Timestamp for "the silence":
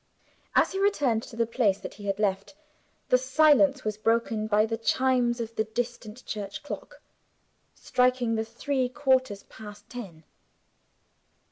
3.09-3.83